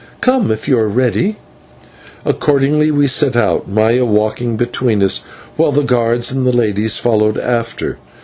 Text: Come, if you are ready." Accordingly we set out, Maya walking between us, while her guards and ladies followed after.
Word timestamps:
Come, 0.19 0.49
if 0.49 0.67
you 0.67 0.79
are 0.79 0.87
ready." 0.87 1.35
Accordingly 2.25 2.89
we 2.89 3.05
set 3.05 3.37
out, 3.37 3.69
Maya 3.69 4.03
walking 4.03 4.55
between 4.57 5.03
us, 5.03 5.19
while 5.57 5.73
her 5.73 5.83
guards 5.83 6.31
and 6.31 6.51
ladies 6.55 6.97
followed 6.97 7.37
after. 7.37 7.99